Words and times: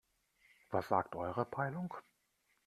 Was 0.71 0.87
sagt 0.87 1.15
eure 1.15 1.45
Peilung? 1.45 1.93